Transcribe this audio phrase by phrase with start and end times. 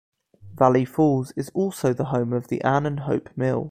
[0.55, 3.59] Valley Falls is also the home of the Ann and Hope Mill.